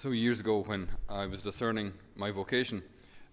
So, 0.00 0.12
years 0.12 0.40
ago, 0.40 0.62
when 0.62 0.88
I 1.10 1.26
was 1.26 1.42
discerning 1.42 1.92
my 2.16 2.30
vocation, 2.30 2.82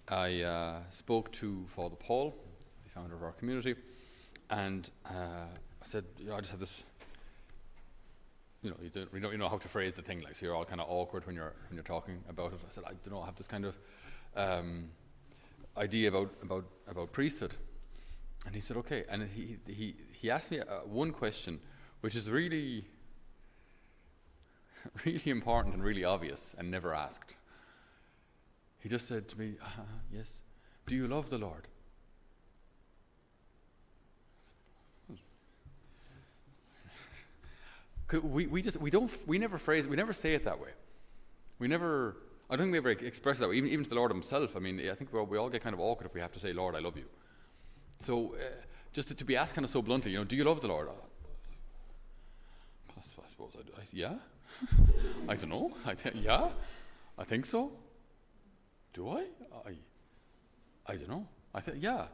I 0.09 0.41
uh, 0.41 0.79
spoke 0.89 1.31
to 1.39 1.63
Father 1.69 1.95
Paul, 1.95 2.35
the 2.83 2.89
founder 2.89 3.15
of 3.15 3.23
our 3.23 3.31
community, 3.31 3.73
and 4.49 4.89
uh, 5.05 5.45
I 5.81 5.85
said, 5.85 6.03
you 6.19 6.27
know, 6.27 6.35
I 6.35 6.39
just 6.39 6.51
have 6.51 6.59
this. 6.59 6.83
You 8.63 8.71
know, 8.71 8.75
you 8.83 8.89
don't, 8.89 9.13
you, 9.13 9.19
don't, 9.21 9.31
you 9.31 9.37
know 9.37 9.47
how 9.47 9.59
to 9.59 9.67
phrase 9.69 9.93
the 9.93 10.01
thing, 10.01 10.19
like 10.19 10.35
so 10.35 10.45
you're 10.45 10.55
all 10.55 10.65
kind 10.65 10.81
of 10.81 10.87
awkward 10.89 11.25
when 11.25 11.37
you're 11.37 11.53
when 11.69 11.75
you're 11.75 11.83
talking 11.83 12.17
about 12.29 12.51
it. 12.51 12.59
I 12.67 12.71
said, 12.71 12.83
I 12.85 12.89
don't 12.89 13.13
know, 13.13 13.21
I 13.21 13.27
have 13.27 13.37
this 13.37 13.47
kind 13.47 13.63
of 13.63 13.75
um, 14.35 14.89
idea 15.77 16.09
about 16.09 16.31
about 16.43 16.65
about 16.91 17.13
priesthood, 17.13 17.53
and 18.45 18.53
he 18.53 18.59
said, 18.59 18.75
okay. 18.75 19.05
And 19.09 19.23
he 19.23 19.55
he 19.73 19.95
he 20.11 20.29
asked 20.29 20.51
me 20.51 20.59
uh, 20.59 20.79
one 20.83 21.13
question, 21.13 21.59
which 22.01 22.17
is 22.17 22.29
really 22.29 22.83
really 25.05 25.31
important 25.31 25.75
and 25.75 25.83
really 25.83 26.03
obvious 26.03 26.55
and 26.57 26.69
never 26.71 26.93
asked. 26.93 27.35
He 28.81 28.89
just 28.89 29.07
said 29.07 29.27
to 29.29 29.39
me, 29.39 29.55
uh, 29.61 29.83
Yes, 30.13 30.39
do 30.87 30.95
you 30.95 31.07
love 31.07 31.29
the 31.29 31.37
Lord? 31.37 31.63
We, 38.23 38.47
we 38.47 38.61
just 38.61 38.77
we 38.77 38.89
don't 38.89 39.11
we 39.27 39.37
never 39.37 39.57
phrase 39.57 39.85
we 39.85 39.97
never 39.97 40.13
say 40.13 40.33
it 40.33 40.45
that 40.45 40.61
way. 40.61 40.69
We 41.59 41.67
never 41.67 42.15
I 42.49 42.55
don't 42.55 42.71
think 42.71 42.71
we 42.71 42.77
ever 42.77 42.91
express 42.91 43.37
it 43.37 43.39
that 43.41 43.49
way. 43.49 43.57
Even, 43.57 43.69
even 43.69 43.83
to 43.83 43.89
the 43.89 43.95
Lord 43.95 44.11
Himself. 44.11 44.55
I 44.55 44.59
mean, 44.59 44.79
I 44.79 44.93
think 44.93 45.11
we 45.11 45.37
all, 45.37 45.49
get 45.49 45.61
kind 45.61 45.73
of 45.73 45.81
awkward 45.81 46.05
if 46.05 46.13
we 46.13 46.21
have 46.21 46.31
to 46.31 46.39
say, 46.39 46.53
"Lord, 46.53 46.75
I 46.75 46.79
love 46.79 46.95
you." 46.95 47.03
So, 47.99 48.35
uh, 48.35 48.37
just 48.93 49.09
to, 49.09 49.15
to, 49.15 49.25
be 49.25 49.35
asked 49.35 49.55
kind 49.55 49.65
of 49.65 49.71
so 49.71 49.81
bluntly, 49.81 50.11
you 50.11 50.19
know, 50.19 50.23
do 50.23 50.37
you 50.37 50.45
love 50.45 50.61
the 50.61 50.69
Lord? 50.69 50.87
I, 50.87 50.91
I 52.99 53.01
suppose 53.27 53.51
I. 53.57 53.81
I, 53.81 53.83
yeah. 53.91 54.13
I 55.29 55.35
don't 55.35 55.49
know. 55.49 55.71
I 55.85 55.93
th- 55.93 56.15
yeah, 56.15 56.49
I 57.17 57.23
think 57.23 57.45
so. 57.45 57.71
Do 58.93 59.09
I? 59.09 59.23
I, 59.65 59.71
I 60.91 60.95
don't 60.95 61.09
know. 61.09 61.25
I 61.53 61.59
think 61.59 61.77
yeah. 61.81 62.05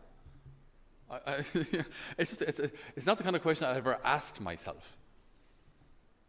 I, 1.10 1.16
I 1.16 1.36
it's, 2.18 2.38
just, 2.38 2.42
it's, 2.42 2.60
it's 2.96 3.06
not 3.06 3.18
the 3.18 3.24
kind 3.24 3.36
of 3.36 3.42
question 3.42 3.68
I 3.68 3.78
ever 3.78 3.98
asked 4.04 4.42
myself. 4.42 4.94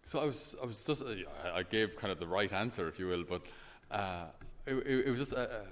So 0.04 0.20
I 0.20 0.26
was, 0.26 0.54
I 0.62 0.66
was 0.66 0.84
just, 0.84 1.02
I 1.54 1.62
gave 1.62 1.96
kind 1.96 2.12
of 2.12 2.18
the 2.18 2.26
right 2.26 2.52
answer, 2.52 2.86
if 2.88 2.98
you 2.98 3.06
will, 3.06 3.24
but 3.24 3.40
uh, 3.90 4.26
it, 4.66 4.74
it, 4.74 5.06
it, 5.06 5.10
was 5.10 5.18
just 5.18 5.32
a, 5.32 5.50
a, 5.50 5.62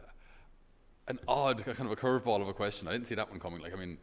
an 1.08 1.18
odd 1.28 1.62
kind 1.64 1.80
of 1.80 1.90
a 1.90 1.96
curveball 1.96 2.40
of 2.40 2.48
a 2.48 2.54
question. 2.54 2.88
I 2.88 2.92
didn't 2.92 3.06
see 3.06 3.14
that 3.14 3.30
one 3.30 3.38
coming. 3.38 3.60
Like, 3.60 3.74
I 3.74 3.76
mean, 3.76 3.98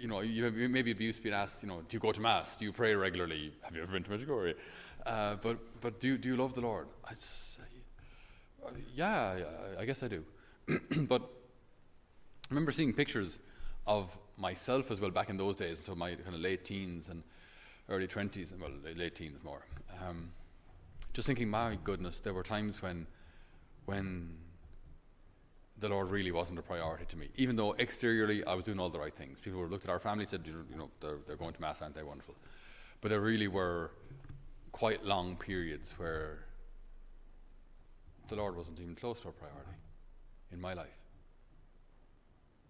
you 0.00 0.08
know, 0.08 0.20
you, 0.20 0.50
maybe 0.68 0.92
be 0.92 1.04
used 1.04 1.18
to 1.18 1.22
being 1.24 1.34
asked, 1.34 1.62
you 1.62 1.68
know, 1.68 1.80
do 1.80 1.96
you 1.96 2.00
go 2.00 2.12
to 2.12 2.20
mass? 2.20 2.56
Do 2.56 2.64
you 2.64 2.72
pray 2.72 2.94
regularly? 2.94 3.52
Have 3.62 3.74
you 3.76 3.82
ever 3.82 3.92
been 3.92 4.02
to 4.04 4.10
Medjugorje? 4.10 4.54
Uh, 5.04 5.36
but 5.42 5.56
but 5.80 6.00
do 6.00 6.18
do 6.18 6.28
you 6.28 6.36
love 6.36 6.54
the 6.54 6.60
Lord? 6.60 6.86
I 7.08 7.14
say, 7.14 7.62
uh, 8.64 8.70
yeah, 8.94 9.38
yeah, 9.38 9.80
I 9.80 9.84
guess 9.84 10.02
I 10.02 10.08
do. 10.08 10.24
but 11.08 11.22
I 11.22 12.48
remember 12.50 12.72
seeing 12.72 12.92
pictures 12.92 13.38
of 13.86 14.14
myself 14.36 14.90
as 14.90 15.00
well 15.00 15.10
back 15.10 15.30
in 15.30 15.36
those 15.36 15.56
days, 15.56 15.78
so 15.78 15.94
my 15.94 16.14
kind 16.14 16.34
of 16.34 16.40
late 16.40 16.64
teens 16.64 17.08
and 17.08 17.22
early 17.88 18.06
twenties, 18.06 18.52
well, 18.60 18.70
late 18.96 19.14
teens 19.14 19.44
more. 19.44 19.62
Um, 20.06 20.28
just 21.14 21.26
thinking, 21.26 21.48
my 21.48 21.78
goodness, 21.84 22.18
there 22.20 22.34
were 22.34 22.42
times 22.42 22.82
when 22.82 23.06
when 23.86 24.28
the 25.78 25.88
Lord 25.88 26.10
really 26.10 26.32
wasn't 26.32 26.58
a 26.58 26.62
priority 26.62 27.04
to 27.06 27.16
me. 27.16 27.28
Even 27.36 27.56
though 27.56 27.74
exteriorly 27.74 28.44
I 28.44 28.54
was 28.54 28.64
doing 28.64 28.80
all 28.80 28.88
the 28.88 28.98
right 28.98 29.12
things. 29.12 29.40
People 29.40 29.64
looked 29.66 29.84
at 29.84 29.90
our 29.90 29.98
family 29.98 30.24
said, 30.24 30.42
you 30.46 30.64
know, 30.76 30.88
they're, 31.00 31.18
they're 31.26 31.36
going 31.36 31.52
to 31.52 31.60
Mass, 31.60 31.82
aren't 31.82 31.94
they 31.94 32.02
wonderful? 32.02 32.34
But 33.02 33.10
there 33.10 33.20
really 33.20 33.48
were 33.48 33.90
quite 34.72 35.04
long 35.04 35.36
periods 35.36 35.94
where 35.98 36.38
the 38.28 38.36
Lord 38.36 38.56
wasn't 38.56 38.80
even 38.80 38.94
close 38.94 39.20
to 39.20 39.28
a 39.28 39.32
priority 39.32 39.70
in 40.52 40.60
my 40.60 40.74
life. 40.74 40.96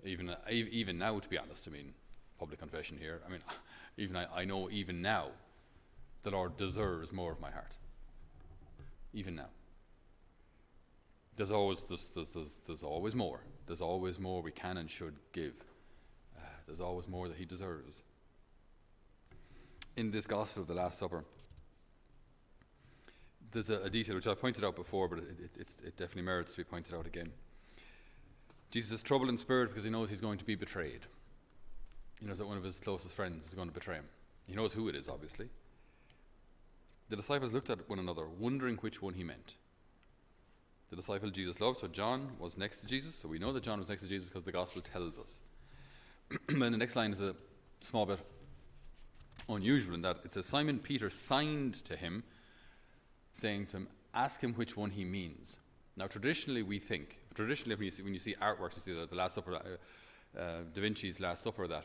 Even, 0.05 0.35
even 0.51 0.99
now, 0.99 1.19
to 1.19 1.29
be 1.29 1.39
honest, 1.39 1.67
I 1.69 1.73
mean, 1.73 1.93
public 2.39 2.61
confession 2.61 2.97
here, 3.01 3.21
I 3.27 3.31
mean, 3.31 3.41
even 3.99 4.17
I, 4.17 4.27
I 4.35 4.45
know 4.45 4.69
even 4.71 5.01
now 5.01 5.29
the 6.23 6.31
Lord 6.31 6.57
deserves 6.57 7.13
more 7.13 7.33
of 7.33 7.41
my 7.41 7.51
heart. 7.51 7.77
Even 9.15 9.37
now. 9.37 9.49
There's 11.37 11.51
always, 11.51 11.83
there's, 11.85 12.09
there's, 12.09 12.29
there's, 12.31 12.59
there's 12.67 12.83
always 12.83 13.15
more. 13.15 13.41
There's 13.67 13.83
always 13.83 14.19
more 14.19 14.41
we 14.41 14.53
can 14.53 14.79
and 14.79 14.91
should 14.91 15.15
give. 15.33 15.53
Uh, 16.37 16.41
there's 16.67 16.81
always 16.81 17.09
more 17.09 17.29
that 17.29 17.37
He 17.37 17.45
deserves. 17.45 18.03
In 19.97 20.11
this 20.11 20.27
Gospel 20.27 20.63
of 20.63 20.69
the 20.69 20.75
Last 20.75 20.99
Supper, 20.99 21.25
there's 23.53 23.71
a, 23.71 23.83
a, 23.83 23.91
detail 23.91 24.17
which 24.17 24.27
I 24.27 24.35
pointed 24.35 24.65
out 24.65 24.77
before, 24.77 25.09
but 25.09 25.19
it, 25.19 25.25
it, 25.59 25.69
it, 25.85 25.97
definitely 25.99 26.23
merits 26.23 26.53
to 26.53 26.59
be 26.59 26.65
pointed 26.65 26.95
out 26.95 27.07
again. 27.07 27.31
Jesus 28.71 28.93
is 28.93 29.03
troubled 29.03 29.31
in 29.31 29.39
spirit 29.39 29.69
because 29.69 29.85
he 29.85 29.91
knows 29.91 30.11
he's 30.11 30.21
going 30.21 30.39
to 30.39 30.45
be 30.45 30.55
betrayed. 30.55 31.01
He 32.21 32.27
knows 32.27 32.39
that 32.39 32.47
one 32.47 32.57
of 32.57 32.65
his 32.65 32.81
closest 32.81 33.15
friends 33.15 33.47
is 33.47 33.55
going 33.55 33.69
to 33.69 33.75
betray 33.75 33.97
him. 33.97 34.05
He 34.49 34.55
knows 34.55 34.73
who 34.73 34.89
it 34.89 34.95
is, 34.95 35.09
obviously. 35.09 35.49
The 37.09 37.17
disciples 37.17 37.53
looked 37.53 37.71
at 37.71 37.89
one 37.89 37.99
another, 37.99 38.25
wondering 38.39 38.77
which 38.77 39.01
one 39.01 39.15
he 39.15 39.25
meant. 39.25 39.55
The 40.91 40.97
disciple 40.97 41.31
Jesus 41.31 41.61
loved, 41.61 41.79
so 41.79 41.89
John 41.89 42.29
was 42.39 42.57
next 42.57 42.81
to 42.81 42.87
Jesus. 42.87 43.15
So 43.15 43.29
we 43.29 43.39
know 43.39 43.53
that 43.53 43.63
John 43.63 43.79
was 43.79 43.89
next 43.89 44.03
to 44.03 44.09
Jesus 44.09 44.29
because 44.29 44.45
the 44.45 44.53
gospel 44.53 44.83
tells 44.83 45.19
us. 45.19 45.39
and 46.49 46.63
the 46.63 46.71
next 46.71 46.97
line 46.97 47.13
is 47.13 47.21
a 47.21 47.35
small 47.81 48.07
bit 48.07 48.21
unusual 49.49 49.95
in 49.95 50.03
that 50.03 50.17
it 50.25 50.33
says 50.33 50.47
Simon 50.47 50.79
Peter 50.79 51.11
signed 51.11 51.75
to 51.85 51.97
him 51.97 52.23
saying 53.37 53.67
to 53.67 53.77
him, 53.79 53.89
Ask 54.15 54.41
him 54.41 54.55
which 54.55 54.77
one 54.77 54.91
he 54.91 55.05
means. 55.05 55.59
Now, 55.97 56.07
traditionally, 56.07 56.63
we 56.63 56.79
think, 56.79 57.19
traditionally, 57.35 57.77
when 57.77 57.85
you 57.85 57.91
see, 57.91 58.03
when 58.03 58.15
you 58.15 58.19
see 58.19 58.35
artworks, 58.35 58.77
you 58.77 58.83
see 58.83 58.99
the, 58.99 59.07
the 59.07 59.15
Last 59.15 59.35
Supper, 59.35 59.55
uh, 59.55 60.41
uh, 60.41 60.43
Da 60.75 60.81
Vinci's 60.81 61.21
Last 61.21 61.43
Supper, 61.43 61.67
that 61.69 61.85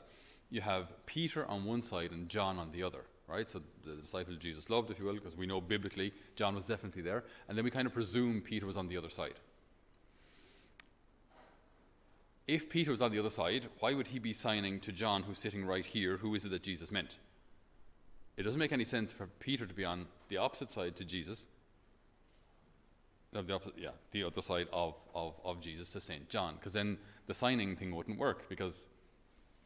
you 0.50 0.62
have 0.62 0.88
Peter 1.06 1.46
on 1.46 1.66
one 1.66 1.82
side 1.82 2.12
and 2.12 2.30
John 2.30 2.58
on 2.58 2.72
the 2.72 2.84
other, 2.84 3.02
right? 3.32 3.50
So 3.50 3.62
the 3.86 3.96
disciple 3.96 4.36
Jesus 4.36 4.70
loved, 4.70 4.92
if 4.92 5.00
you 5.00 5.06
will, 5.06 5.14
because 5.14 5.38
we 5.38 5.48
know 5.48 5.62
biblically 5.62 6.12
John 6.36 6.56
was 6.56 6.66
definitely 6.66 7.02
there, 7.02 7.24
and 7.48 7.58
then 7.58 7.66
we 7.66 7.72
kind 7.72 7.88
of 7.88 7.94
presume 7.94 8.42
Peter 8.42 8.66
was 8.66 8.78
on 8.78 8.88
the 8.88 8.98
other 8.98 9.10
side. 9.10 9.34
If 12.48 12.70
Peter 12.70 12.92
was 12.92 13.02
on 13.02 13.12
the 13.12 13.20
other 13.20 13.30
side, 13.30 13.68
why 13.80 13.94
would 13.94 14.08
he 14.08 14.20
be 14.20 14.34
signing 14.34 14.80
to 14.82 14.92
John, 14.92 15.24
who's 15.24 15.40
sitting 15.40 15.66
right 15.66 15.86
here? 15.86 16.18
Who 16.18 16.36
is 16.36 16.44
it 16.44 16.50
that 16.50 16.64
Jesus 16.64 16.92
meant? 16.92 17.16
It 18.38 18.44
doesn't 18.44 18.60
make 18.60 18.72
any 18.74 18.86
sense 18.86 19.14
for 19.14 19.28
Peter 19.40 19.66
to 19.66 19.74
be 19.74 19.86
on 19.86 20.06
the 20.30 20.38
opposite 20.38 20.72
side 20.72 20.96
to 20.98 21.06
Jesus. 21.06 21.46
the 23.32 23.54
opposite, 23.54 23.78
yeah, 23.78 23.92
the 24.12 24.24
other 24.24 24.42
side 24.42 24.68
of, 24.74 24.96
of, 25.16 25.36
of 25.46 25.62
Jesus 25.62 25.92
to 25.92 26.02
St. 26.02 26.30
John, 26.30 26.56
because 26.56 26.74
then 26.74 26.98
the 27.28 27.34
signing 27.34 27.76
thing 27.76 27.96
wouldn't 27.96 28.18
work 28.18 28.50
because 28.50 28.84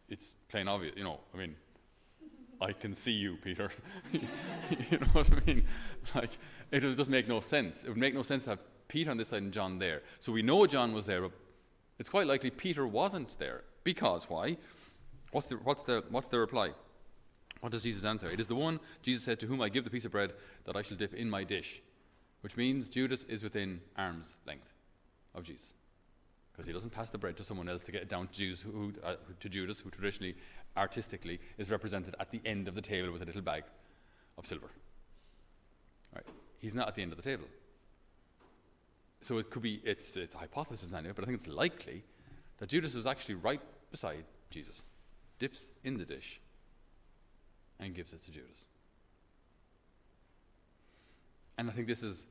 it's 0.10 0.32
plain 0.50 0.68
obvious. 0.68 0.96
You 0.96 1.06
know, 1.06 1.20
I 1.34 1.38
mean, 1.38 1.56
I 2.66 2.74
can 2.74 2.96
see 2.96 3.12
you, 3.12 3.38
Peter. 3.44 3.70
you 4.12 4.98
know 4.98 5.08
what 5.14 5.30
I 5.32 5.40
mean? 5.46 5.64
Like, 6.16 6.32
it 6.72 6.84
would 6.84 6.98
just 6.98 7.12
make 7.12 7.28
no 7.28 7.40
sense. 7.40 7.84
It 7.84 7.90
would 7.90 7.98
make 7.98 8.16
no 8.16 8.24
sense 8.24 8.46
to 8.46 8.52
have 8.52 8.60
Peter 8.88 9.12
on 9.12 9.18
this 9.18 9.28
side 9.28 9.44
and 9.44 9.54
John 9.54 9.78
there. 9.78 10.02
So 10.20 10.32
we 10.32 10.42
know 10.42 10.66
John 10.66 10.92
was 10.92 11.06
there, 11.06 11.22
but 11.22 11.32
it's 12.00 12.10
quite 12.10 12.26
likely 12.26 12.50
Peter 12.50 12.88
wasn't 12.88 13.38
there. 13.38 13.62
Because 13.84 14.28
why? 14.32 14.58
What's 15.32 15.48
the, 15.48 15.58
what's 15.58 15.84
the, 15.84 16.04
what's 16.10 16.28
the 16.30 16.40
reply? 16.40 16.72
What 17.62 17.72
does 17.72 17.84
Jesus 17.84 18.04
answer? 18.04 18.30
It 18.30 18.40
is 18.40 18.48
the 18.48 18.56
one, 18.56 18.80
Jesus 19.04 19.24
said, 19.24 19.40
to 19.42 19.46
whom 19.46 19.62
I 19.62 19.70
give 19.70 19.84
the 19.84 19.92
piece 19.92 20.06
of 20.06 20.12
bread 20.12 20.32
that 20.66 20.76
I 20.76 20.82
shall 20.82 20.98
dip 20.98 21.14
in 21.14 21.30
my 21.30 21.44
dish. 21.44 21.82
Which 22.42 22.58
means 22.58 22.90
Judas 22.90 23.24
is 23.26 23.44
within 23.44 23.80
arm's 23.96 24.36
length 24.48 24.74
of 25.36 25.44
Jesus. 25.44 25.74
Because 26.52 26.66
he 26.66 26.74
doesn't 26.74 26.94
pass 26.94 27.12
the 27.12 27.18
bread 27.20 27.38
to 27.38 27.44
someone 27.44 27.70
else 27.70 27.86
to 27.86 27.92
get 27.92 28.02
it 28.02 28.10
down 28.10 28.28
to, 28.34 28.56
who, 28.56 28.94
uh, 29.04 29.16
to 29.40 29.50
Judas, 29.50 29.82
who 29.82 29.92
traditionally, 29.92 30.36
artistically, 30.78 31.40
is 31.58 31.72
represented 31.72 32.16
at 32.20 32.32
the 32.32 32.42
end 32.46 32.68
of 32.68 32.76
the 32.76 32.82
table 32.82 33.12
with 33.12 33.22
a 33.22 33.26
little 33.26 33.42
bag 33.42 33.64
of 34.38 34.46
silver. 34.46 34.70
Right? 36.14 36.26
He's 36.62 36.76
not 36.76 36.88
at 36.88 36.96
the 36.96 37.02
end 37.02 37.12
of 37.12 37.18
the 37.18 37.24
table. 37.24 37.46
So 39.22 39.38
it 39.38 39.50
could 39.50 39.64
be, 39.64 39.82
it's, 39.84 40.16
it's 40.18 40.36
a 40.36 40.38
hypothesis 40.38 40.94
anyway, 40.94 41.14
but 41.16 41.24
I 41.24 41.28
think 41.28 41.40
it's 41.40 41.48
likely 41.48 42.04
that 42.60 42.70
Judas 42.70 42.94
was 42.96 43.06
actually 43.06 43.36
right 43.36 43.62
beside 43.92 44.24
Jesus, 44.52 44.84
dips 45.40 45.66
in 45.84 45.98
the 45.98 46.06
dish, 46.06 46.40
and 47.80 47.96
gives 47.96 48.14
it 48.14 48.24
to 48.24 48.32
Judas. 48.32 48.66
And 51.58 51.70
I 51.70 51.74
think 51.74 51.88
this 51.88 52.04
is 52.04 52.28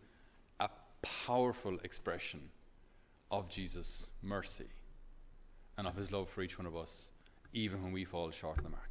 a 0.61 0.69
powerful 1.03 1.79
expression 1.83 2.41
of 3.31 3.49
Jesus' 3.49 4.07
mercy 4.23 4.67
and 5.77 5.87
of 5.87 5.97
his 5.97 6.13
love 6.13 6.29
for 6.29 6.43
each 6.43 6.59
one 6.59 6.67
of 6.67 6.77
us, 6.77 7.09
even 7.55 7.83
when 7.83 7.93
we 7.93 8.05
fall 8.05 8.31
short 8.31 8.59
of 8.59 8.65
the 8.65 8.71
mark. 8.71 8.91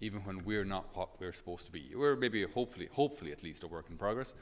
Even 0.00 0.20
when 0.20 0.44
we're 0.44 0.64
not 0.64 0.84
what 0.94 1.08
we're 1.18 1.32
supposed 1.32 1.66
to 1.66 1.72
be. 1.72 1.90
We're 1.96 2.14
maybe, 2.14 2.44
hopefully, 2.44 2.88
hopefully 2.92 3.32
at 3.32 3.42
least, 3.42 3.62
a 3.62 3.66
work 3.66 3.86
in 3.90 3.96
progress, 3.96 4.34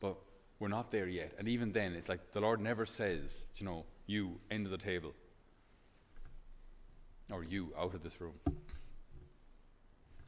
but 0.00 0.16
we're 0.58 0.68
not 0.68 0.90
there 0.90 1.06
yet. 1.06 1.34
And 1.38 1.46
even 1.46 1.72
then, 1.72 1.92
it's 1.92 2.08
like 2.08 2.32
the 2.32 2.40
Lord 2.40 2.60
never 2.60 2.86
says, 2.86 3.44
you 3.56 3.66
know, 3.66 3.84
you, 4.06 4.32
end 4.50 4.64
of 4.64 4.72
the 4.72 4.78
table, 4.78 5.12
or 7.30 7.44
you, 7.44 7.72
out 7.78 7.94
of 7.94 8.02
this 8.02 8.20
room. 8.20 8.34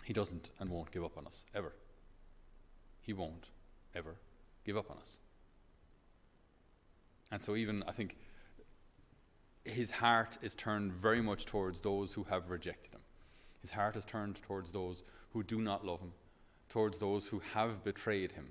He 0.05 0.13
doesn't 0.13 0.51
and 0.61 0.71
won't 0.71 0.91
give 0.93 1.05
up 1.05 1.17
on 1.17 1.27
us, 1.27 1.45
ever. 1.55 1.73
He 3.07 3.13
won't 3.13 3.47
ever 3.95 4.15
give 4.67 4.77
up 4.77 4.91
on 4.91 4.99
us. 4.99 5.17
And 7.33 7.41
so, 7.41 7.57
even 7.57 7.83
I 7.89 7.93
think 7.93 8.17
his 9.65 9.91
heart 9.91 10.39
is 10.43 10.55
turned 10.55 10.93
very 10.93 11.21
much 11.21 11.47
towards 11.47 11.81
those 11.81 12.13
who 12.13 12.25
have 12.25 12.51
rejected 12.51 12.93
him. 12.93 13.01
His 13.61 13.71
heart 13.71 13.97
is 13.97 14.05
turned 14.05 14.41
towards 14.43 14.73
those 14.73 15.03
who 15.33 15.43
do 15.43 15.61
not 15.61 15.85
love 15.85 16.01
him, 16.01 16.13
towards 16.71 16.99
those 16.99 17.29
who 17.29 17.41
have 17.55 17.85
betrayed 17.85 18.33
him. 18.33 18.47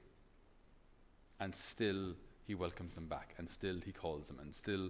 And 1.39 1.55
still 1.55 2.13
he 2.47 2.55
welcomes 2.55 2.93
them 2.93 3.07
back, 3.07 3.33
and 3.37 3.49
still 3.49 3.77
he 3.83 3.91
calls 3.91 4.27
them, 4.27 4.37
and 4.39 4.53
still 4.53 4.89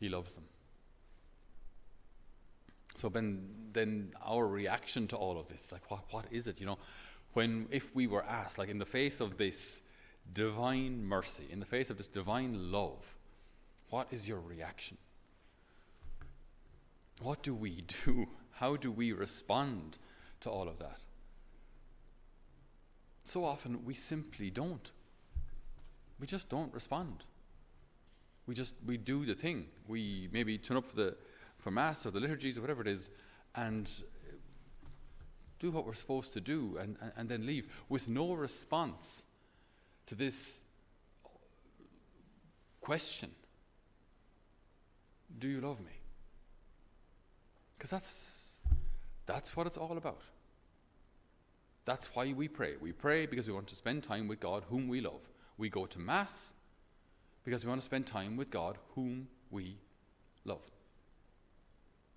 he 0.00 0.08
loves 0.08 0.32
them. 0.32 0.44
So 2.96 3.08
then, 3.08 3.40
then 3.72 4.12
our 4.24 4.46
reaction 4.46 5.06
to 5.08 5.16
all 5.16 5.38
of 5.38 5.48
this, 5.48 5.72
like 5.72 5.90
what, 5.90 6.00
what 6.10 6.24
is 6.30 6.46
it? 6.46 6.60
You 6.60 6.66
know, 6.66 6.78
when 7.34 7.66
if 7.70 7.94
we 7.94 8.06
were 8.06 8.24
asked, 8.24 8.58
like 8.58 8.68
in 8.68 8.78
the 8.78 8.84
face 8.84 9.20
of 9.20 9.38
this 9.38 9.80
divine 10.34 11.04
mercy, 11.04 11.44
in 11.50 11.60
the 11.60 11.66
face 11.66 11.90
of 11.90 11.96
this 11.96 12.06
divine 12.06 12.70
love, 12.70 13.14
what 13.92 14.06
is 14.10 14.26
your 14.26 14.40
reaction? 14.40 14.96
What 17.20 17.42
do 17.42 17.54
we 17.54 17.84
do? 18.06 18.26
How 18.54 18.76
do 18.76 18.90
we 18.90 19.12
respond 19.12 19.98
to 20.40 20.50
all 20.50 20.66
of 20.66 20.78
that? 20.78 20.98
So 23.24 23.44
often 23.44 23.84
we 23.84 23.92
simply 23.92 24.48
don't. 24.48 24.90
We 26.18 26.26
just 26.26 26.48
don't 26.48 26.72
respond. 26.72 27.18
We 28.46 28.54
just 28.54 28.74
we 28.86 28.96
do 28.96 29.26
the 29.26 29.34
thing. 29.34 29.66
We 29.86 30.28
maybe 30.32 30.56
turn 30.56 30.78
up 30.78 30.86
for 30.86 30.96
the 30.96 31.16
for 31.58 31.70
mass 31.70 32.06
or 32.06 32.12
the 32.12 32.20
liturgies 32.20 32.56
or 32.56 32.62
whatever 32.62 32.80
it 32.80 32.88
is, 32.88 33.10
and 33.54 33.90
do 35.60 35.70
what 35.70 35.86
we're 35.86 35.92
supposed 35.92 36.32
to 36.32 36.40
do, 36.40 36.78
and, 36.80 36.96
and, 37.02 37.12
and 37.18 37.28
then 37.28 37.46
leave 37.46 37.66
with 37.90 38.08
no 38.08 38.32
response 38.32 39.24
to 40.06 40.14
this 40.14 40.60
question: 42.80 43.30
Do 45.38 45.48
you 45.48 45.60
love 45.60 45.80
me? 45.80 45.92
Because 47.76 47.90
that's 47.90 48.52
that's 49.26 49.56
what 49.56 49.66
it's 49.66 49.76
all 49.76 49.96
about. 49.96 50.18
That's 51.84 52.14
why 52.14 52.32
we 52.32 52.48
pray. 52.48 52.74
We 52.80 52.92
pray 52.92 53.26
because 53.26 53.48
we 53.48 53.54
want 53.54 53.66
to 53.68 53.76
spend 53.76 54.04
time 54.04 54.28
with 54.28 54.40
God, 54.40 54.62
whom 54.68 54.88
we 54.88 55.00
love. 55.00 55.20
We 55.58 55.68
go 55.68 55.86
to 55.86 55.98
Mass 55.98 56.52
because 57.44 57.64
we 57.64 57.68
want 57.68 57.80
to 57.80 57.84
spend 57.84 58.06
time 58.06 58.36
with 58.36 58.50
God, 58.50 58.76
whom 58.94 59.26
we 59.50 59.74
love. 60.44 60.62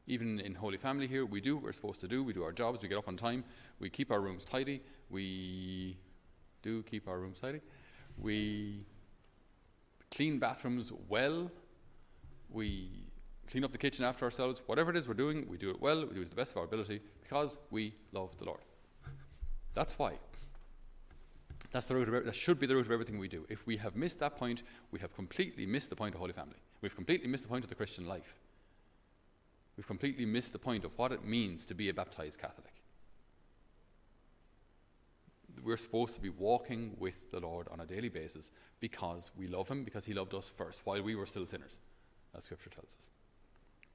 Even 0.07 0.39
in 0.39 0.53
Holy 0.53 0.77
Family 0.77 1.07
here, 1.07 1.25
we 1.25 1.41
do 1.41 1.55
what 1.55 1.63
we're 1.63 1.71
supposed 1.71 1.99
to 2.01 2.07
do. 2.07 2.23
We 2.23 2.33
do 2.33 2.43
our 2.43 2.51
jobs, 2.51 2.81
we 2.81 2.87
get 2.87 2.97
up 2.97 3.07
on 3.07 3.17
time, 3.17 3.43
we 3.79 3.89
keep 3.89 4.11
our 4.11 4.21
rooms 4.21 4.45
tidy, 4.45 4.81
we 5.09 5.95
do 6.61 6.83
keep 6.83 7.07
our 7.07 7.17
rooms 7.17 7.39
tidy, 7.41 7.61
we 8.21 8.81
clean 10.11 10.37
bathrooms 10.37 10.91
well, 11.09 11.49
we 12.51 12.87
clean 13.49 13.63
up 13.63 13.71
the 13.71 13.77
kitchen 13.77 14.05
after 14.05 14.25
ourselves. 14.25 14.61
Whatever 14.65 14.91
it 14.91 14.97
is 14.97 15.07
we're 15.07 15.13
doing, 15.13 15.47
we 15.49 15.57
do 15.57 15.69
it 15.69 15.81
well, 15.81 16.05
we 16.05 16.13
do 16.13 16.21
it 16.21 16.25
to 16.25 16.29
the 16.29 16.35
best 16.35 16.51
of 16.51 16.57
our 16.57 16.65
ability 16.65 16.99
because 17.23 17.57
we 17.71 17.93
love 18.11 18.37
the 18.37 18.45
Lord. 18.45 18.59
That's 19.73 19.97
why. 19.99 20.13
That's 21.71 21.87
the 21.87 21.95
root 21.95 22.07
of, 22.07 22.25
that 22.25 22.35
should 22.35 22.59
be 22.59 22.67
the 22.67 22.75
root 22.75 22.85
of 22.85 22.91
everything 22.91 23.19
we 23.19 23.27
do. 23.27 23.45
If 23.49 23.67
we 23.67 23.77
have 23.77 23.95
missed 23.95 24.19
that 24.19 24.37
point, 24.37 24.63
we 24.91 24.99
have 24.99 25.13
completely 25.15 25.65
missed 25.65 25.89
the 25.89 25.95
point 25.95 26.15
of 26.15 26.21
Holy 26.21 26.31
Family. 26.31 26.55
We've 26.81 26.95
completely 26.95 27.27
missed 27.27 27.43
the 27.43 27.49
point 27.49 27.65
of 27.65 27.69
the 27.69 27.75
Christian 27.75 28.07
life. 28.07 28.33
We've 29.75 29.87
completely 29.87 30.25
missed 30.25 30.53
the 30.53 30.59
point 30.59 30.85
of 30.85 30.97
what 30.97 31.11
it 31.11 31.25
means 31.25 31.65
to 31.65 31.73
be 31.73 31.89
a 31.89 31.93
baptized 31.93 32.39
Catholic. 32.39 32.71
We're 35.65 35.77
supposed 35.77 36.15
to 36.15 36.21
be 36.21 36.29
walking 36.29 36.95
with 36.99 37.31
the 37.31 37.39
Lord 37.39 37.67
on 37.71 37.81
a 37.81 37.85
daily 37.85 38.09
basis 38.09 38.51
because 38.79 39.31
we 39.37 39.47
love 39.47 39.67
Him, 39.67 39.83
because 39.83 40.05
He 40.05 40.13
loved 40.13 40.33
us 40.33 40.47
first 40.47 40.81
while 40.85 41.01
we 41.01 41.15
were 41.15 41.25
still 41.25 41.45
sinners, 41.45 41.77
as 42.37 42.45
Scripture 42.45 42.69
tells 42.69 42.85
us. 42.85 43.09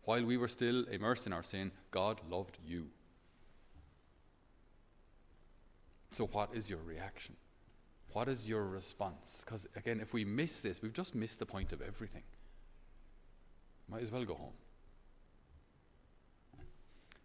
While 0.05 0.25
we 0.25 0.37
were 0.37 0.49
still 0.49 0.85
immersed 0.85 1.27
in 1.27 1.33
our 1.33 1.43
sin, 1.43 1.71
God 1.91 2.19
loved 2.31 2.57
you. 2.67 2.87
So, 6.13 6.27
what 6.27 6.51
is 6.55 6.69
your 6.69 6.81
reaction? 6.87 7.37
What 8.13 8.29
is 8.29 8.49
your 8.49 8.65
response? 8.65 9.43
Because, 9.45 9.69
again, 9.77 10.01
if 10.01 10.13
we 10.13 10.25
miss 10.25 10.61
this, 10.61 10.83
we've 10.83 10.93
just 10.93 11.15
missed 11.15 11.39
the 11.39 11.47
point 11.47 11.73
of 11.73 11.81
everything. 11.81 12.23
Might 13.89 14.03
as 14.03 14.11
well 14.11 14.25
go 14.25 14.35
home. 14.35 14.53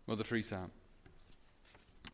Mother 0.08 0.24
Teresa 0.24 0.60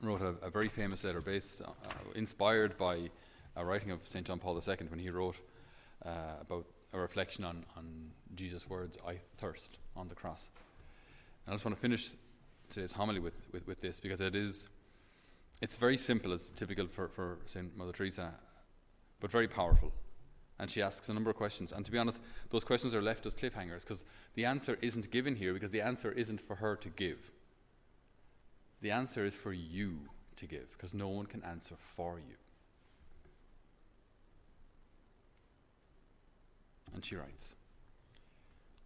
wrote 0.02 0.22
a, 0.22 0.46
a 0.46 0.50
very 0.50 0.70
famous 0.70 1.04
letter 1.04 1.20
based, 1.20 1.62
uh, 1.62 1.72
inspired 2.16 2.78
by 2.78 3.10
a 3.58 3.66
writing 3.66 3.92
of 3.92 4.06
St. 4.08 4.26
John 4.26 4.40
Paul 4.40 4.56
II 4.56 4.88
when 4.90 5.00
he 5.00 5.10
wrote 5.10 5.36
uh, 6.06 6.10
about 6.42 6.66
a 6.94 7.00
reflection 7.00 7.44
on, 7.44 7.64
on 7.78 7.86
Jesus' 8.36 8.70
words, 8.70 8.98
I 9.08 9.16
thirst, 9.38 9.78
on 9.96 10.08
the 10.08 10.16
cross. 10.16 10.50
And 11.46 11.54
I 11.54 11.56
just 11.56 11.66
want 11.66 11.76
to 11.76 11.82
finish 11.82 12.10
today's 12.70 12.92
homily 12.92 13.20
with, 13.20 13.36
with, 13.54 13.68
with 13.68 13.82
this 13.82 14.00
because 14.00 14.22
it 14.22 14.36
is, 14.36 14.68
it's 15.62 15.78
very 15.78 15.98
simple, 15.98 16.34
as 16.34 16.50
typical 16.52 16.88
for, 16.88 17.08
for 17.08 17.38
St. 17.48 17.78
Mother 17.78 17.92
Teresa, 17.92 18.32
but 19.20 19.32
very 19.32 19.48
powerful. 19.48 19.92
And 20.60 20.70
she 20.70 20.82
asks 20.82 21.10
a 21.10 21.14
number 21.14 21.30
of 21.30 21.36
questions. 21.36 21.72
And 21.72 21.86
to 21.86 21.92
be 21.92 21.98
honest, 21.98 22.22
those 22.52 22.64
questions 22.64 22.94
are 22.94 23.02
left 23.02 23.26
as 23.26 23.34
cliffhangers 23.34 23.82
because 23.82 24.04
the 24.36 24.46
answer 24.46 24.78
isn't 24.82 25.12
given 25.12 25.36
here 25.36 25.54
because 25.54 25.72
the 25.72 25.82
answer 25.82 26.12
isn't 26.12 26.40
for 26.40 26.56
her 26.56 26.76
to 26.78 26.90
give. 26.90 27.18
The 28.82 28.92
answer 28.92 29.26
is 29.26 29.36
for 29.36 29.54
you 29.54 29.94
to 30.38 30.46
give 30.46 30.72
because 30.74 30.94
no 30.94 31.08
one 31.08 31.26
can 31.26 31.44
answer 31.44 31.76
for 31.96 32.18
you. 32.18 32.36
And 36.94 37.04
she 37.04 37.16
writes 37.16 37.56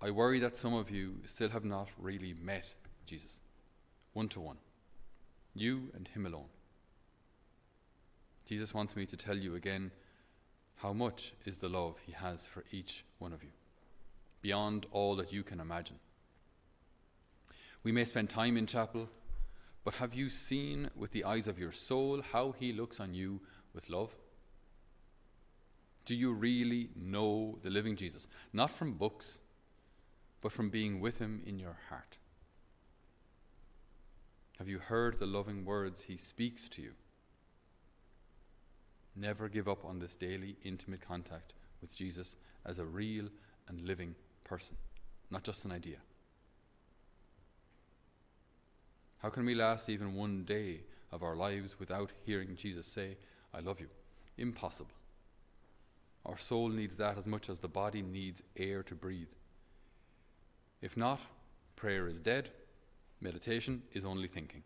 I 0.02 0.12
worry 0.12 0.40
that 0.40 0.58
some 0.58 0.74
of 0.74 0.92
you 0.92 1.14
still 1.26 1.50
have 1.50 1.66
not 1.66 1.90
really 2.00 2.36
met 2.44 2.66
Jesus 3.06 3.38
one 4.14 4.30
to 4.30 4.40
one, 4.40 4.58
you 5.54 5.90
and 5.94 6.08
Him 6.08 6.26
alone. 6.26 6.50
Jesus 8.48 8.74
wants 8.74 8.96
me 8.96 9.06
to 9.08 9.18
tell 9.18 9.38
you 9.38 9.56
again 9.56 9.92
how 10.82 10.94
much 10.94 11.34
is 11.46 11.58
the 11.58 11.70
love 11.70 11.98
He 12.06 12.14
has 12.14 12.46
for 12.46 12.64
each 12.72 13.04
one 13.20 13.34
of 13.34 13.44
you, 13.44 13.50
beyond 14.42 14.86
all 14.92 15.16
that 15.18 15.34
you 15.34 15.44
can 15.44 15.60
imagine. 15.60 15.98
We 17.84 17.92
may 17.92 18.06
spend 18.06 18.30
time 18.30 18.58
in 18.58 18.68
chapel 18.68 19.10
but 19.86 19.94
have 19.96 20.16
you 20.16 20.30
seen 20.30 20.90
with 20.98 21.12
the 21.12 21.24
eyes 21.24 21.48
of 21.48 21.60
your 21.60 21.72
soul 21.72 22.24
how 22.34 22.56
he 22.60 22.74
looks 22.74 23.00
on 23.00 23.14
you 23.14 23.40
with 23.74 23.88
love? 23.88 24.10
Do 26.06 26.16
you 26.16 26.32
really 26.32 26.90
know 26.96 27.58
the 27.64 27.70
living 27.70 27.96
Jesus? 27.96 28.28
Not 28.54 28.72
from 28.72 28.94
books, 28.94 29.40
but 30.42 30.52
from 30.52 30.70
being 30.70 31.00
with 31.00 31.18
him 31.18 31.42
in 31.46 31.60
your 31.60 31.76
heart. 31.90 32.18
Have 34.60 34.68
you 34.68 34.78
heard 34.78 35.20
the 35.20 35.26
loving 35.26 35.66
words 35.66 36.04
he 36.04 36.16
speaks 36.16 36.70
to 36.70 36.82
you? 36.82 36.92
Never 39.16 39.50
give 39.50 39.68
up 39.68 39.84
on 39.84 40.00
this 40.00 40.16
daily, 40.16 40.56
intimate 40.64 41.02
contact 41.02 41.54
with 41.82 41.96
Jesus 41.96 42.36
as 42.66 42.80
a 42.80 42.86
real 42.86 43.26
and 43.68 43.86
living 43.88 44.16
person, 44.44 44.76
not 45.32 45.44
just 45.44 45.66
an 45.66 45.72
idea. 45.72 45.98
How 49.22 49.30
can 49.30 49.46
we 49.46 49.56
last 49.56 49.90
even 49.90 50.16
one 50.16 50.44
day 50.44 50.82
of 51.12 51.24
our 51.24 51.36
lives 51.36 51.80
without 51.80 52.12
hearing 52.26 52.56
Jesus 52.56 52.86
say, 52.86 53.18
I 53.54 53.62
love 53.62 53.80
you? 53.80 53.88
Impossible. 54.38 54.92
Our 56.26 56.38
soul 56.38 56.70
needs 56.70 56.98
that 56.98 57.18
as 57.18 57.28
much 57.28 57.50
as 57.50 57.60
the 57.60 57.68
body 57.68 58.02
needs 58.02 58.42
air 58.58 58.82
to 58.84 58.96
breathe. 58.96 59.30
If 60.82 60.98
not, 60.98 61.20
prayer 61.76 62.08
is 62.08 62.20
dead, 62.20 62.50
meditation 63.22 63.84
is 63.94 64.06
only 64.06 64.28
thinking. 64.28 64.64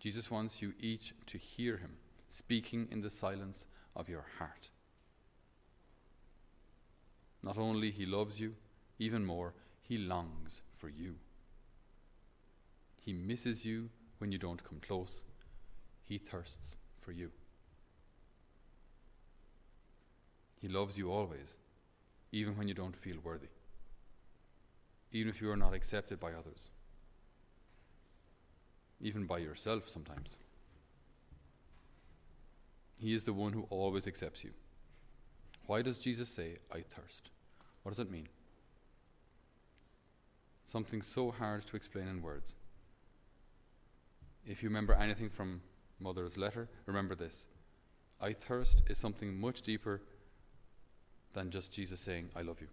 Jesus 0.00 0.30
wants 0.30 0.60
you 0.60 0.72
each 0.80 1.14
to 1.26 1.38
hear 1.38 1.76
him 1.76 1.92
speaking 2.28 2.88
in 2.90 3.00
the 3.00 3.10
silence 3.10 3.66
of 3.94 4.08
your 4.08 4.24
heart. 4.38 4.68
Not 7.42 7.58
only 7.58 7.90
he 7.90 8.06
loves 8.06 8.40
you, 8.40 8.54
even 8.98 9.24
more, 9.24 9.52
he 9.88 9.98
longs 9.98 10.62
for 10.78 10.88
you. 10.88 11.14
He 13.04 13.12
misses 13.12 13.64
you 13.64 13.88
when 14.18 14.32
you 14.32 14.38
don't 14.38 14.64
come 14.64 14.80
close. 14.80 15.22
He 16.08 16.18
thirsts 16.18 16.76
for 17.02 17.12
you. 17.12 17.30
He 20.64 20.70
loves 20.70 20.96
you 20.96 21.12
always, 21.12 21.56
even 22.32 22.56
when 22.56 22.68
you 22.68 22.72
don't 22.72 22.96
feel 22.96 23.16
worthy, 23.22 23.48
even 25.12 25.28
if 25.28 25.38
you 25.38 25.50
are 25.50 25.58
not 25.58 25.74
accepted 25.74 26.18
by 26.18 26.28
others, 26.28 26.70
even 28.98 29.26
by 29.26 29.36
yourself 29.36 29.90
sometimes. 29.90 30.38
He 32.98 33.12
is 33.12 33.24
the 33.24 33.34
one 33.34 33.52
who 33.52 33.66
always 33.68 34.06
accepts 34.06 34.42
you. 34.42 34.52
Why 35.66 35.82
does 35.82 35.98
Jesus 35.98 36.30
say, 36.30 36.56
I 36.72 36.78
thirst? 36.78 37.28
What 37.82 37.90
does 37.90 37.98
it 37.98 38.10
mean? 38.10 38.28
Something 40.64 41.02
so 41.02 41.30
hard 41.30 41.66
to 41.66 41.76
explain 41.76 42.08
in 42.08 42.22
words. 42.22 42.54
If 44.48 44.62
you 44.62 44.70
remember 44.70 44.94
anything 44.94 45.28
from 45.28 45.60
Mother's 46.00 46.38
letter, 46.38 46.68
remember 46.86 47.14
this. 47.14 47.44
I 48.18 48.32
thirst 48.32 48.80
is 48.88 48.96
something 48.96 49.38
much 49.38 49.60
deeper 49.60 50.00
than 51.34 51.50
just 51.50 51.72
Jesus 51.72 52.00
saying, 52.00 52.30
I 52.34 52.42
love 52.42 52.60
you. 52.60 52.68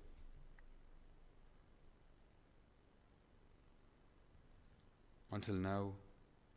Until 5.34 5.56
now, 5.56 5.92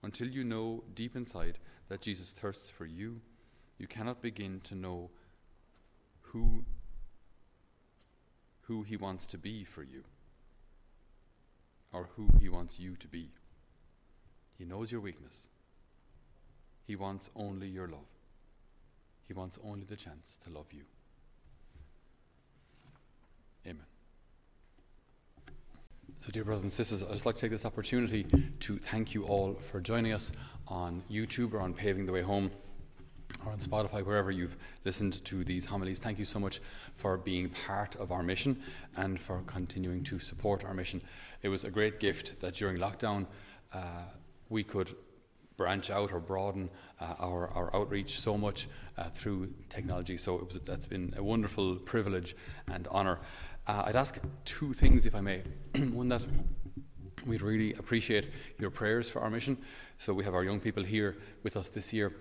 until 0.03 0.29
you 0.29 0.45
know 0.45 0.83
deep 0.95 1.17
inside 1.17 1.57
that 1.89 2.03
Jesus 2.03 2.31
thirsts 2.31 2.71
for 2.71 2.85
you, 2.85 3.21
you 3.79 3.87
cannot 3.87 4.23
begin 4.23 4.61
to 4.65 4.75
know 4.75 5.11
who, 6.23 6.65
who 8.67 8.83
he 8.83 8.97
wants 8.97 9.27
to 9.29 9.39
be 9.39 9.65
for 9.65 9.83
you 9.83 10.03
or 11.93 12.09
who 12.17 12.29
he 12.41 12.49
wants 12.49 12.79
you 12.79 12.97
to 12.97 13.09
be. 13.09 13.29
He 14.59 14.65
knows 14.65 14.93
your 14.93 15.01
weakness. 15.01 15.47
He 16.87 16.97
wants 16.97 17.31
only 17.35 17.69
your 17.69 17.87
love. 17.87 18.11
He 19.27 19.33
wants 19.33 19.59
only 19.65 19.85
the 19.85 19.97
chance 19.97 20.39
to 20.45 20.53
love 20.53 20.67
you. 20.73 20.83
Amen. 23.66 23.83
So, 26.18 26.30
dear 26.30 26.44
brothers 26.44 26.64
and 26.64 26.73
sisters, 26.73 27.02
I'd 27.02 27.12
just 27.12 27.25
like 27.25 27.35
to 27.37 27.40
take 27.40 27.50
this 27.50 27.64
opportunity 27.64 28.26
to 28.61 28.76
thank 28.76 29.14
you 29.14 29.25
all 29.25 29.54
for 29.54 29.80
joining 29.80 30.12
us 30.12 30.33
on 30.68 31.02
YouTube 31.11 31.54
or 31.54 31.61
on 31.61 31.73
Paving 31.73 32.04
the 32.04 32.12
Way 32.12 32.23
Home 32.23 32.50
or 33.47 33.52
on 33.52 33.59
Spotify, 33.59 34.04
wherever 34.04 34.30
you've 34.30 34.56
listened 34.85 35.25
to 35.25 35.44
these 35.44 35.64
homilies. 35.64 35.99
Thank 35.99 36.18
you 36.18 36.25
so 36.25 36.38
much 36.38 36.61
for 36.97 37.16
being 37.16 37.49
part 37.49 37.97
of 37.97 38.12
our 38.12 38.23
mission 38.23 38.62
and 38.97 39.18
for 39.18 39.42
continuing 39.47 40.04
to 40.04 40.18
support 40.18 40.64
our 40.64 40.75
mission. 40.75 41.02
It 41.42 41.49
was 41.49 41.64
a 41.64 41.71
great 41.71 42.00
gift 42.00 42.40
that 42.40 42.54
during 42.54 42.78
lockdown 42.78 43.26
uh, 43.73 44.02
we 44.49 44.62
could 44.62 44.94
branch 45.56 45.90
out 45.90 46.12
or 46.12 46.21
broaden 46.21 46.68
uh, 47.00 47.14
our, 47.18 47.49
our 47.50 47.75
outreach 47.75 48.18
so 48.21 48.37
much 48.37 48.66
uh, 48.99 49.04
through 49.04 49.52
technology. 49.68 50.16
So 50.16 50.37
was, 50.37 50.59
that's 50.64 50.87
been 50.87 51.14
a 51.16 51.23
wonderful 51.23 51.76
privilege 51.76 52.35
and 52.66 52.87
honour. 52.88 53.21
Uh, 53.66 53.85
I'd 53.87 53.97
ask 53.97 54.18
two 54.44 54.75
things, 54.75 55.06
if 55.06 55.14
I 55.14 55.23
may. 55.23 55.42
One 55.92 56.09
that 56.09 56.23
we'd 57.25 57.40
really 57.40 57.73
appreciate 57.75 58.28
your 58.59 58.71
prayers 58.71 59.09
for 59.11 59.23
our 59.23 59.30
mission. 59.30 59.56
So 59.97 60.12
we 60.12 60.23
have 60.25 60.35
our 60.35 60.44
young 60.44 60.61
people 60.61 60.83
here 60.83 61.16
with 61.42 61.56
us 61.56 61.71
this 61.71 61.90
year, 61.90 62.12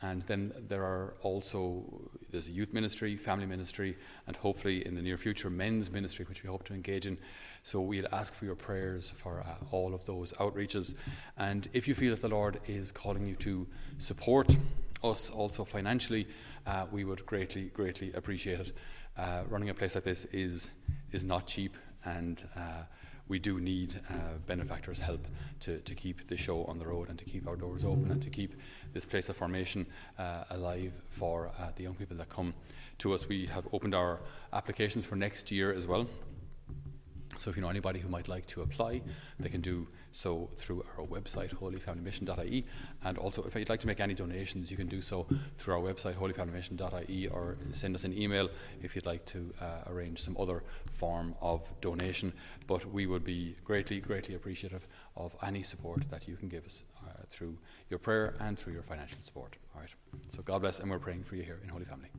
and 0.00 0.22
then 0.22 0.52
there 0.68 0.84
are 0.84 1.14
also 1.22 2.08
there's 2.30 2.48
a 2.48 2.52
youth 2.52 2.72
ministry, 2.72 3.16
family 3.16 3.46
ministry, 3.46 3.96
and 4.28 4.36
hopefully 4.36 4.86
in 4.86 4.94
the 4.94 5.02
near 5.02 5.18
future 5.18 5.50
men's 5.50 5.90
ministry, 5.90 6.24
which 6.28 6.44
we 6.44 6.48
hope 6.48 6.64
to 6.64 6.72
engage 6.74 7.06
in. 7.06 7.18
So 7.64 7.80
we'd 7.80 8.06
ask 8.12 8.32
for 8.32 8.44
your 8.44 8.54
prayers 8.54 9.10
for 9.10 9.40
uh, 9.40 9.54
all 9.72 9.94
of 9.94 10.06
those 10.06 10.32
outreaches. 10.34 10.94
And 11.36 11.68
if 11.72 11.88
you 11.88 11.96
feel 11.96 12.12
that 12.12 12.22
the 12.22 12.28
Lord 12.28 12.60
is 12.68 12.92
calling 12.92 13.26
you 13.26 13.34
to 13.36 13.66
support 13.98 14.56
us 15.02 15.30
also 15.30 15.64
financially, 15.64 16.26
uh, 16.66 16.86
we 16.90 17.04
would 17.04 17.24
greatly, 17.26 17.64
greatly 17.74 18.12
appreciate 18.12 18.60
it. 18.60 18.72
Uh, 19.16 19.42
running 19.48 19.68
a 19.68 19.74
place 19.74 19.94
like 19.94 20.04
this 20.04 20.24
is 20.26 20.70
is 21.12 21.24
not 21.24 21.46
cheap, 21.46 21.76
and 22.04 22.44
uh, 22.56 22.84
we 23.28 23.38
do 23.38 23.60
need 23.60 23.94
uh, 24.10 24.14
benefactors' 24.46 24.98
help 24.98 25.26
to, 25.60 25.78
to 25.80 25.94
keep 25.94 26.26
the 26.28 26.36
show 26.36 26.64
on 26.64 26.78
the 26.78 26.86
road 26.86 27.08
and 27.08 27.18
to 27.18 27.24
keep 27.24 27.46
our 27.46 27.56
doors 27.56 27.84
open 27.84 28.10
and 28.10 28.22
to 28.22 28.30
keep 28.30 28.54
this 28.92 29.04
place 29.04 29.28
of 29.28 29.36
formation 29.36 29.86
uh, 30.18 30.44
alive 30.50 30.92
for 31.06 31.50
uh, 31.58 31.68
the 31.76 31.82
young 31.82 31.94
people 31.94 32.16
that 32.16 32.28
come 32.28 32.52
to 32.98 33.12
us. 33.14 33.28
We 33.28 33.46
have 33.46 33.66
opened 33.72 33.94
our 33.94 34.20
applications 34.52 35.06
for 35.06 35.16
next 35.16 35.50
year 35.50 35.72
as 35.72 35.86
well. 35.86 36.06
So 37.42 37.50
if 37.50 37.56
you 37.56 37.62
know 37.62 37.68
anybody 37.68 37.98
who 37.98 38.08
might 38.08 38.28
like 38.28 38.46
to 38.48 38.62
apply, 38.62 39.02
they 39.40 39.48
can 39.48 39.60
do 39.60 39.88
so 40.12 40.48
through 40.56 40.84
our 40.96 41.04
website, 41.04 41.52
holyfamilymission.ie. 41.52 42.64
And 43.04 43.18
also, 43.18 43.42
if 43.42 43.56
you'd 43.56 43.68
like 43.68 43.80
to 43.80 43.88
make 43.88 43.98
any 43.98 44.14
donations, 44.14 44.70
you 44.70 44.76
can 44.76 44.86
do 44.86 45.00
so 45.00 45.26
through 45.58 45.74
our 45.74 45.80
website, 45.80 46.14
holyfamilymission.ie, 46.14 47.26
or 47.26 47.56
send 47.72 47.96
us 47.96 48.04
an 48.04 48.16
email 48.16 48.48
if 48.80 48.94
you'd 48.94 49.06
like 49.06 49.24
to 49.26 49.52
uh, 49.60 49.90
arrange 49.90 50.22
some 50.22 50.36
other 50.38 50.62
form 50.92 51.34
of 51.40 51.68
donation. 51.80 52.32
But 52.68 52.84
we 52.92 53.06
would 53.08 53.24
be 53.24 53.56
greatly, 53.64 53.98
greatly 53.98 54.36
appreciative 54.36 54.86
of 55.16 55.34
any 55.42 55.64
support 55.64 56.08
that 56.10 56.28
you 56.28 56.36
can 56.36 56.48
give 56.48 56.64
us 56.64 56.84
uh, 57.04 57.24
through 57.28 57.58
your 57.90 57.98
prayer 57.98 58.36
and 58.38 58.56
through 58.56 58.74
your 58.74 58.84
financial 58.84 59.18
support. 59.20 59.56
All 59.74 59.80
right. 59.80 59.90
So 60.28 60.42
God 60.42 60.60
bless, 60.60 60.78
and 60.78 60.88
we're 60.88 61.00
praying 61.00 61.24
for 61.24 61.34
you 61.34 61.42
here 61.42 61.58
in 61.64 61.70
Holy 61.70 61.86
Family. 61.86 62.10